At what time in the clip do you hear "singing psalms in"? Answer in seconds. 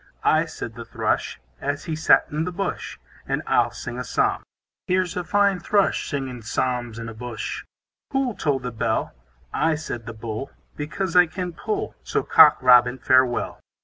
6.09-7.07